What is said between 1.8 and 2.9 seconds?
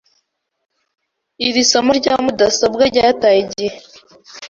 rya mudasobwa